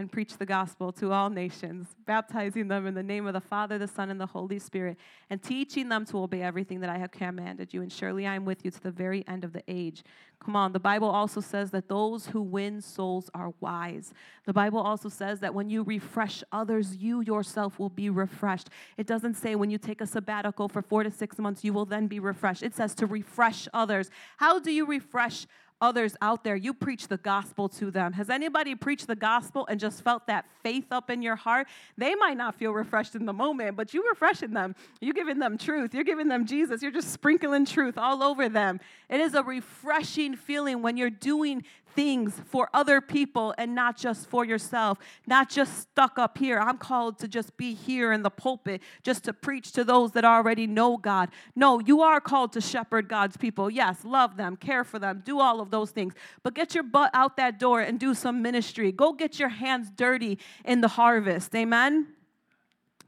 [0.00, 3.76] and preach the gospel to all nations, baptizing them in the name of the Father,
[3.76, 4.96] the Son, and the Holy Spirit,
[5.28, 7.82] and teaching them to obey everything that I have commanded you.
[7.82, 10.02] And surely I am with you to the very end of the age.
[10.42, 14.14] Come on, the Bible also says that those who win souls are wise.
[14.46, 18.70] The Bible also says that when you refresh others, you yourself will be refreshed.
[18.96, 21.84] It doesn't say when you take a sabbatical for four to six months, you will
[21.84, 22.62] then be refreshed.
[22.62, 24.08] It says to refresh others.
[24.38, 25.46] How do you refresh
[25.80, 28.12] others out there, you preach the gospel to them.
[28.12, 31.66] Has anybody preached the gospel and just felt that faith up in your heart?
[31.96, 34.74] They might not feel refreshed in the moment, but you refreshing them.
[35.00, 35.94] You're giving them truth.
[35.94, 36.82] You're giving them Jesus.
[36.82, 38.80] You're just sprinkling truth all over them.
[39.08, 44.28] It is a refreshing feeling when you're doing things for other people and not just
[44.28, 46.58] for yourself, not just stuck up here.
[46.58, 50.24] I'm called to just be here in the pulpit, just to preach to those that
[50.24, 51.30] already know God.
[51.54, 53.70] No, you are called to shepherd God's people.
[53.70, 56.14] Yes, love them, care for them, do all of those things.
[56.42, 58.92] But get your butt out that door and do some ministry.
[58.92, 61.54] Go get your hands dirty in the harvest.
[61.54, 62.08] Amen?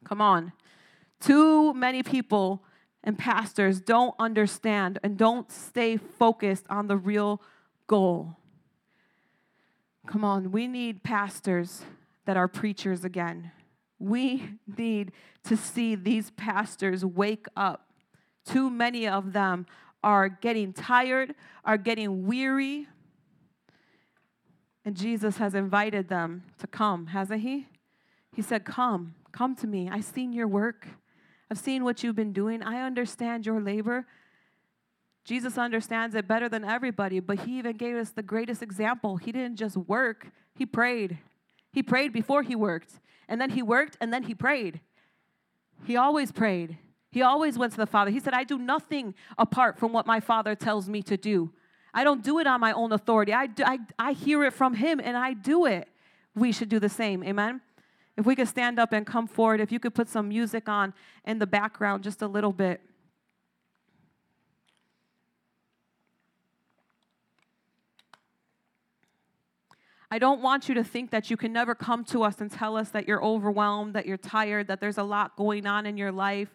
[0.05, 0.53] Come on.
[1.21, 2.65] Too many people
[3.05, 7.41] and pastors don't understand and don't stay focused on the real
[7.87, 8.37] goal.
[10.07, 11.83] Come on, we need pastors
[12.27, 13.53] that are preachers again.
[13.99, 15.13] We need
[15.45, 17.93] to see these pastors wake up.
[18.45, 19.67] Too many of them
[20.03, 21.35] are getting tired,
[21.65, 22.89] are getting weary.
[24.85, 27.69] And Jesus has invited them to come, hasn't he?
[28.35, 29.89] He said, Come, come to me.
[29.91, 30.89] I've seen your work.
[31.51, 32.63] I've seen what you've been doing.
[32.63, 34.07] I understand your labor.
[35.25, 39.17] Jesus understands it better than everybody, but he even gave us the greatest example.
[39.17, 41.19] He didn't just work, he prayed.
[41.73, 44.81] He prayed before he worked, and then he worked, and then he prayed.
[45.85, 46.77] He always prayed.
[47.11, 48.11] He always went to the Father.
[48.11, 51.53] He said, I do nothing apart from what my Father tells me to do.
[51.95, 53.35] I don't do it on my own authority.
[53.35, 55.89] I, do, I, I hear it from Him and I do it.
[56.35, 57.23] We should do the same.
[57.23, 57.61] Amen?
[58.17, 60.95] If we could stand up and come forward, if you could put some music on
[61.27, 62.81] in the background just a little bit.
[70.13, 72.77] I don't want you to think that you can never come to us and tell
[72.77, 76.13] us that you're overwhelmed, that you're tired, that there's a lot going on in your
[76.13, 76.55] life,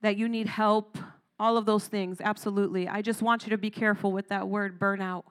[0.00, 0.96] that you need help,
[1.38, 2.22] all of those things.
[2.22, 2.88] Absolutely.
[2.88, 5.24] I just want you to be careful with that word burnout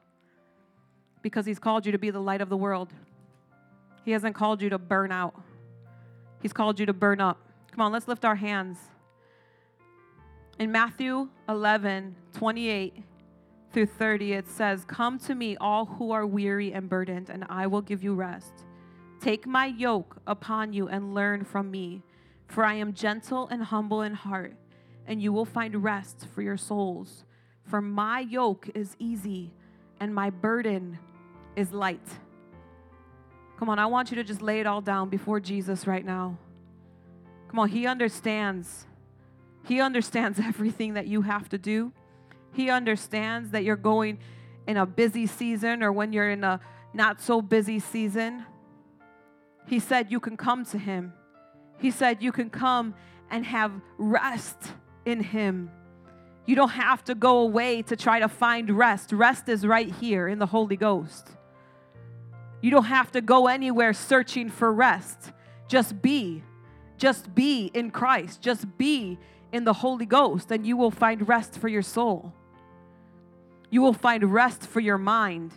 [1.24, 2.94] because He's called you to be the light of the world.
[4.06, 5.34] He hasn't called you to burn out,
[6.44, 7.40] He's called you to burn up.
[7.72, 8.78] Come on, let's lift our hands.
[10.60, 13.04] In Matthew 11 28,
[13.72, 17.68] through 30, it says, Come to me, all who are weary and burdened, and I
[17.68, 18.66] will give you rest.
[19.22, 22.04] Take my yoke upon you and learn from me,
[22.48, 24.56] for I am gentle and humble in heart,
[25.06, 27.24] and you will find rest for your souls.
[27.64, 29.54] For my yoke is easy
[30.00, 30.98] and my burden
[31.56, 32.08] is light.
[33.58, 36.38] Come on, I want you to just lay it all down before Jesus right now.
[37.48, 38.88] Come on, He understands.
[39.66, 41.94] He understands everything that you have to do.
[42.54, 44.20] He understands that you're going
[44.68, 46.60] in a busy season or when you're in a
[46.94, 48.46] not so busy season.
[49.68, 51.14] He said you can come to Him.
[51.80, 52.94] He said you can come
[53.30, 54.74] and have rest
[55.06, 55.72] in Him.
[56.46, 59.14] You don't have to go away to try to find rest.
[59.14, 61.30] Rest is right here in the Holy Ghost.
[62.62, 65.32] You don't have to go anywhere searching for rest.
[65.68, 66.44] Just be.
[66.98, 68.42] Just be in Christ.
[68.42, 69.18] Just be
[69.52, 72.34] in the Holy Ghost, and you will find rest for your soul.
[73.72, 75.54] You will find rest for your mind.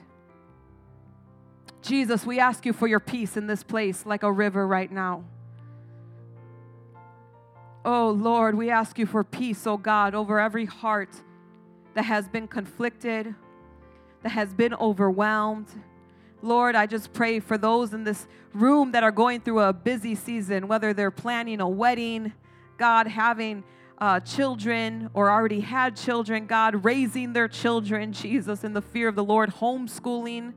[1.83, 5.25] Jesus, we ask you for your peace in this place like a river right now.
[7.85, 11.11] Oh Lord, we ask you for peace, oh God, over every heart
[11.95, 13.35] that has been conflicted,
[14.23, 15.69] that has been overwhelmed.
[16.41, 20.15] Lord, I just pray for those in this room that are going through a busy
[20.15, 22.33] season, whether they're planning a wedding,
[22.79, 23.65] God, having
[23.99, 29.15] uh, children or already had children, God, raising their children, Jesus, in the fear of
[29.15, 30.55] the Lord, homeschooling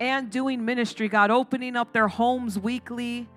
[0.00, 3.28] and doing ministry, God, opening up their homes weekly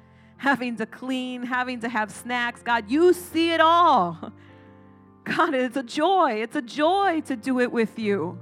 [0.41, 2.63] having to clean, having to have snacks.
[2.63, 4.33] God, you see it all.
[5.23, 6.41] God, it's a joy.
[6.41, 8.39] It's a joy to do it with you.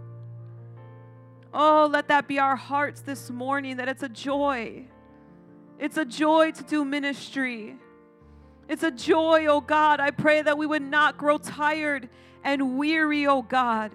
[1.54, 4.86] Oh, let that be our hearts this morning that it's a joy.
[5.78, 7.76] It's a joy to do ministry.
[8.70, 10.00] It's a joy, oh God.
[10.00, 12.08] I pray that we would not grow tired
[12.44, 13.92] and weary, oh God.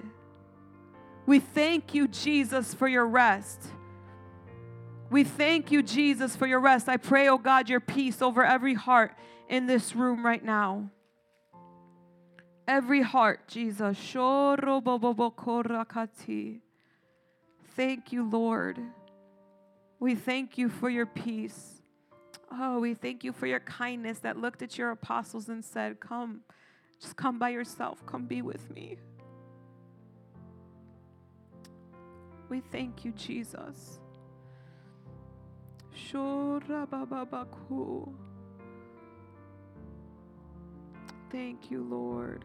[1.26, 3.62] We thank you, Jesus, for your rest.
[5.10, 6.88] We thank you, Jesus, for your rest.
[6.88, 9.12] I pray, oh God, your peace over every heart
[9.48, 10.90] in this room right now.
[12.66, 13.96] Every heart, Jesus.
[17.76, 18.78] Thank you, Lord.
[20.00, 21.73] We thank you for your peace.
[22.50, 26.40] Oh, we thank you for your kindness that looked at your apostles and said, Come,
[27.00, 28.96] just come by yourself, come be with me.
[32.48, 33.98] We thank you, Jesus.
[41.30, 42.44] Thank you, Lord.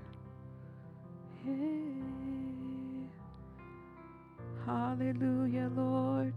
[1.45, 1.93] Hey.
[4.65, 6.33] Hallelujah, Lord.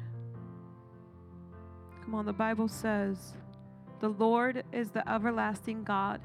[2.05, 3.35] Come on, the Bible says,
[4.03, 6.21] The Lord is the everlasting God,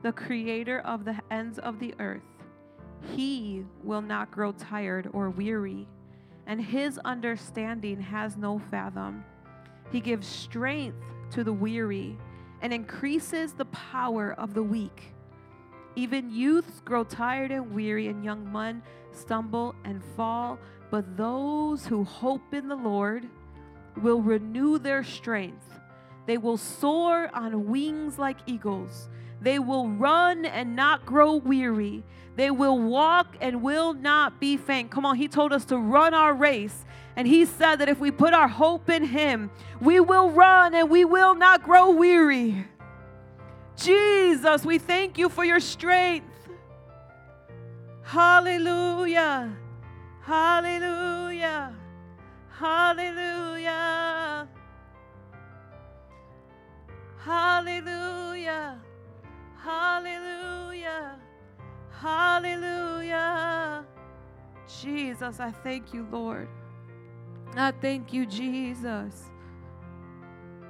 [0.00, 2.22] the creator of the ends of the earth.
[3.14, 5.86] He will not grow tired or weary,
[6.46, 9.22] and his understanding has no fathom.
[9.92, 10.96] He gives strength
[11.32, 12.16] to the weary
[12.62, 15.12] and increases the power of the weak.
[15.96, 18.82] Even youths grow tired and weary, and young men
[19.12, 20.58] stumble and fall.
[20.90, 23.28] But those who hope in the Lord
[24.00, 25.68] will renew their strength.
[26.26, 29.08] They will soar on wings like eagles.
[29.40, 32.02] They will run and not grow weary.
[32.36, 34.90] They will walk and will not be faint.
[34.90, 36.84] Come on, he told us to run our race
[37.16, 39.50] and he said that if we put our hope in him,
[39.80, 42.66] we will run and we will not grow weary.
[43.76, 46.26] Jesus, we thank you for your strength.
[48.02, 49.52] Hallelujah.
[50.22, 51.74] Hallelujah.
[52.48, 54.43] Hallelujah.
[57.24, 58.78] Hallelujah.
[59.56, 61.18] Hallelujah.
[61.90, 63.86] Hallelujah.
[64.82, 66.48] Jesus, I thank you, Lord.
[67.56, 69.30] I thank you, Jesus.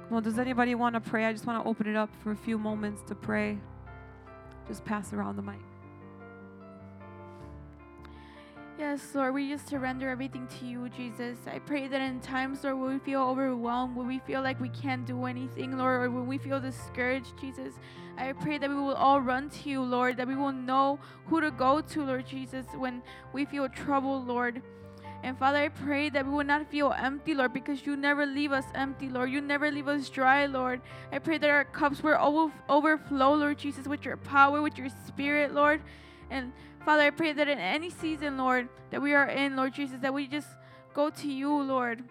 [0.09, 1.25] Well, does anybody want to pray?
[1.25, 3.57] I just want to open it up for a few moments to pray.
[4.65, 5.59] Just pass around the mic.
[8.77, 11.37] Yes, Lord, we just surrender everything to you, Jesus.
[11.47, 14.67] I pray that in times, Lord, when we feel overwhelmed, when we feel like we
[14.67, 17.75] can't do anything, Lord, or when we feel discouraged, Jesus,
[18.17, 21.39] I pray that we will all run to you, Lord, that we will know who
[21.39, 23.01] to go to, Lord Jesus, when
[23.31, 24.61] we feel troubled, Lord.
[25.23, 28.51] And Father, I pray that we will not feel empty, Lord, because you never leave
[28.51, 29.31] us empty, Lord.
[29.31, 30.81] You never leave us dry, Lord.
[31.13, 34.89] I pray that our cups will over- overflow, Lord Jesus, with your power, with your
[35.07, 35.81] spirit, Lord.
[36.29, 36.51] And
[36.85, 40.13] Father, I pray that in any season, Lord, that we are in, Lord Jesus, that
[40.13, 40.47] we just
[40.93, 42.03] go to you, Lord.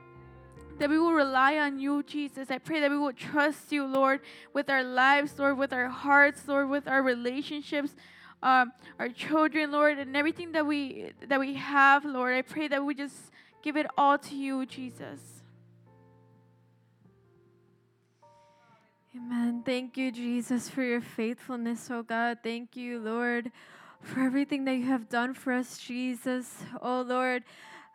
[0.81, 2.51] That we will rely on you, Jesus.
[2.51, 4.21] I pray that we will trust you, Lord,
[4.53, 7.95] with our lives, Lord, with our hearts, Lord, with our relationships,
[8.43, 12.35] um, our children, Lord, and everything that we that we have, Lord.
[12.35, 13.31] I pray that we just
[13.63, 15.21] give it all to you, Jesus.
[19.17, 19.63] Amen.
[19.65, 22.39] Thank you, Jesus, for your faithfulness, oh God.
[22.43, 23.53] Thank you, Lord,
[24.05, 26.57] for everything that you have done for us, Jesus.
[26.81, 27.43] Oh Lord,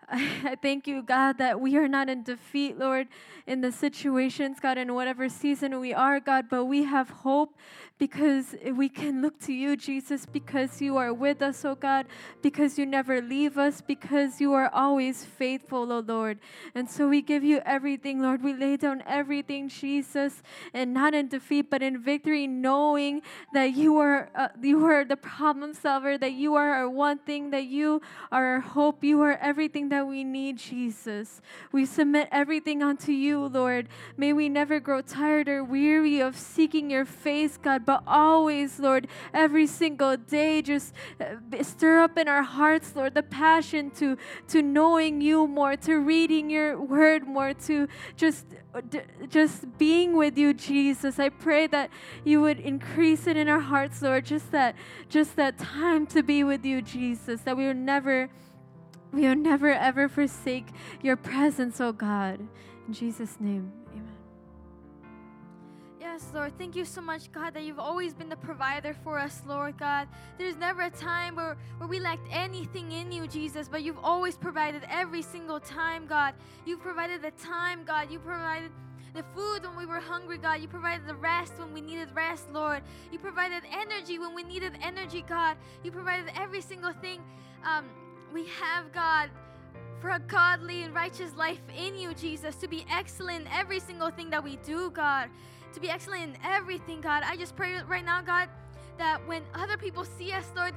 [0.11, 3.07] I thank you, God, that we are not in defeat, Lord,
[3.45, 7.55] in the situations, God, in whatever season we are, God, but we have hope
[7.99, 12.05] because we can look to you, Jesus, because you are with us, oh God,
[12.41, 16.39] because you never leave us, because you are always faithful, oh Lord.
[16.73, 18.41] And so we give you everything, Lord.
[18.41, 20.41] We lay down everything, Jesus,
[20.73, 23.21] and not in defeat, but in victory, knowing
[23.53, 27.49] that you are uh, you are the problem solver, that you are our one thing,
[27.51, 28.01] that you
[28.31, 31.41] are our hope, you are everything that we need, Jesus.
[31.71, 33.87] We submit everything unto you, Lord.
[34.17, 39.07] May we never grow tired or weary of seeking your face, God but always, Lord,
[39.33, 44.17] every single day, just uh, stir up in our hearts, Lord, the passion to,
[44.49, 48.45] to knowing you more, to reading your word more, to just
[49.29, 51.89] just being with you jesus i pray that
[52.23, 54.75] you would increase it in our hearts lord just that
[55.09, 58.29] just that time to be with you jesus that we would never
[59.11, 60.67] we will never ever forsake
[61.01, 62.39] your presence oh god
[62.87, 64.19] in jesus name amen.
[65.99, 66.57] Yes, Lord.
[66.57, 70.07] Thank you so much, God, that you've always been the provider for us, Lord God.
[70.37, 74.35] There's never a time where, where we lacked anything in you, Jesus, but you've always
[74.35, 76.33] provided every single time, God.
[76.65, 78.11] You've provided the time, God.
[78.11, 78.71] You provided
[79.13, 80.61] the food when we were hungry, God.
[80.61, 82.81] You provided the rest when we needed rest, Lord.
[83.11, 85.57] You provided energy when we needed energy, God.
[85.83, 87.21] You provided every single thing
[87.65, 87.85] um,
[88.33, 89.29] we have, God
[90.01, 94.09] for a godly and righteous life in you, Jesus, to be excellent in every single
[94.09, 95.29] thing that we do, God
[95.73, 97.23] to be excellent in everything, God.
[97.25, 98.49] I just pray right now, God,
[98.97, 100.73] that when other people see us, Lord,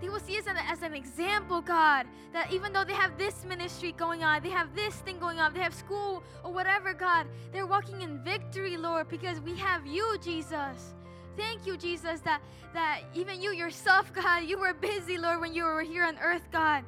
[0.00, 2.06] they will see us as an example, God.
[2.32, 5.54] That even though they have this ministry going on, they have this thing going on,
[5.54, 10.18] they have school or whatever, God, they're walking in victory, Lord, because we have you,
[10.22, 10.94] Jesus.
[11.36, 12.40] Thank you, Jesus, that,
[12.72, 16.48] that even you yourself, God, you were busy, Lord, when you were here on earth,
[16.50, 16.84] God.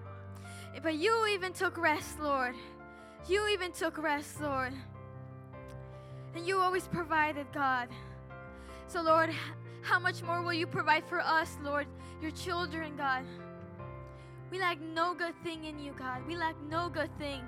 [0.82, 2.54] But you even took rest, Lord.
[3.28, 4.72] You even took rest, Lord.
[6.34, 7.88] And you always provided, God.
[8.86, 9.30] So, Lord,
[9.82, 11.86] how much more will you provide for us, Lord,
[12.22, 13.24] your children, God?
[14.50, 16.26] We lack no good thing in you, God.
[16.26, 17.42] We lack no good thing.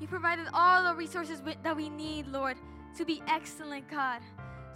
[0.00, 2.56] You provided all the resources that we need, Lord,
[2.98, 4.20] to be excellent, God.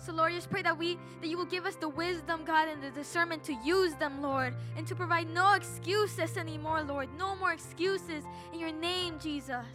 [0.00, 2.82] So Lord, just pray that we that you will give us the wisdom, God, and
[2.82, 7.08] the discernment to use them, Lord, and to provide no excuses anymore, Lord.
[7.18, 9.66] No more excuses in your name, Jesus.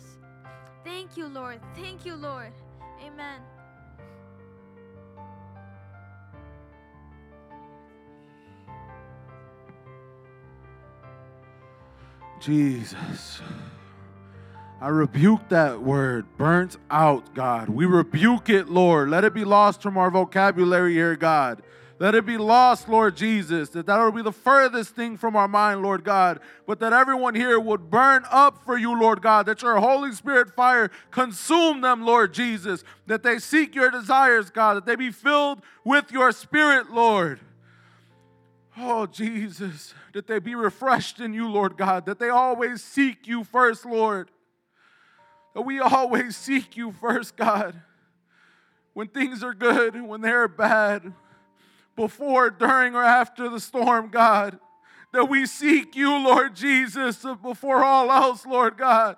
[0.83, 1.61] Thank you, Lord.
[1.75, 2.53] Thank you, Lord.
[3.05, 3.41] Amen.
[12.39, 13.41] Jesus.
[14.85, 17.69] I rebuke that word, burnt out, God.
[17.69, 19.09] We rebuke it, Lord.
[19.09, 21.63] Let it be lost from our vocabulary here, God.
[21.97, 25.47] Let it be lost, Lord Jesus, that that will be the furthest thing from our
[25.47, 29.63] mind, Lord God, but that everyone here would burn up for you, Lord God, that
[29.63, 34.85] your Holy Spirit fire consume them, Lord Jesus, that they seek your desires, God, that
[34.85, 37.39] they be filled with your Spirit, Lord.
[38.77, 43.43] Oh, Jesus, that they be refreshed in you, Lord God, that they always seek you
[43.43, 44.29] first, Lord.
[45.55, 47.81] That we always seek you first, God.
[48.93, 51.13] When things are good, when they're bad,
[51.95, 54.59] before, during, or after the storm, God.
[55.13, 59.15] That we seek you, Lord Jesus, before all else, Lord God.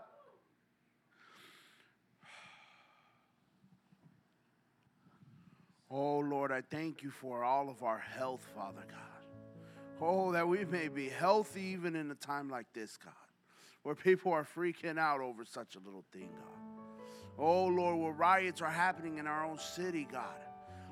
[5.89, 8.99] Oh, Lord, I thank you for all of our health, Father God.
[9.99, 13.13] Oh, that we may be healthy even in a time like this, God,
[13.88, 16.99] where people are freaking out over such a little thing, God.
[17.39, 20.41] Oh, Lord, where riots are happening in our own city, God.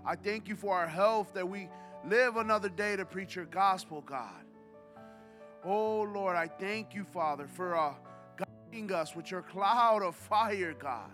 [0.05, 1.67] I thank you for our health that we
[2.07, 4.45] live another day to preach your gospel, God.
[5.65, 7.95] Oh, Lord, I thank you, Father, for uh,
[8.37, 11.11] guiding us with your cloud of fire, God.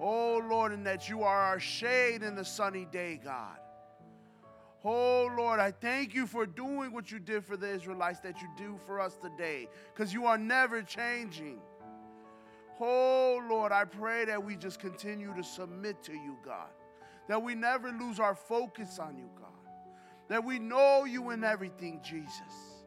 [0.00, 3.58] Oh, Lord, and that you are our shade in the sunny day, God.
[4.88, 8.48] Oh, Lord, I thank you for doing what you did for the Israelites that you
[8.56, 11.58] do for us today, because you are never changing.
[12.80, 16.68] Oh, Lord, I pray that we just continue to submit to you, God
[17.28, 19.50] that we never lose our focus on you, God.
[20.28, 22.84] That we know you in everything, Jesus.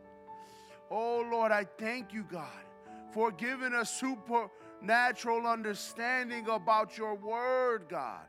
[0.92, 2.48] Oh, Lord, I thank you, God,
[3.12, 8.26] for giving us supernatural understanding about your word, God.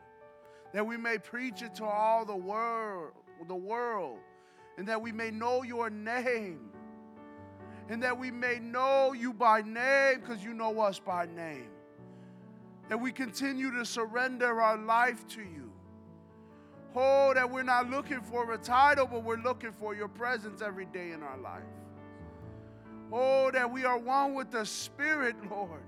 [0.73, 3.13] That we may preach it to all the world,
[3.49, 4.19] the world,
[4.79, 6.71] and that we may know your name.
[7.89, 11.71] And that we may know you by name because you know us by name.
[12.89, 15.71] That we continue to surrender our life to you
[16.95, 20.87] Oh, that we're not looking for a title, but we're looking for your presence every
[20.87, 21.63] day in our life.
[23.13, 25.83] Oh, that we are one with the Spirit, Lord.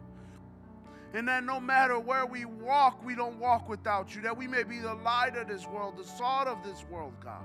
[1.15, 4.23] And that no matter where we walk, we don't walk without you.
[4.23, 7.43] That we may be the light of this world, the salt of this world, God.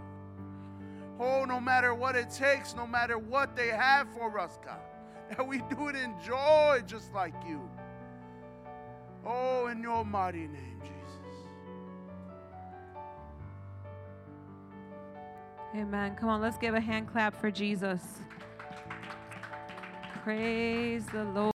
[1.20, 4.80] Oh, no matter what it takes, no matter what they have for us, God.
[5.36, 7.60] That we do it in joy just like you.
[9.26, 11.36] Oh, in your mighty name, Jesus.
[15.76, 16.16] Amen.
[16.16, 18.02] Come on, let's give a hand clap for Jesus.
[20.24, 21.57] Praise the Lord.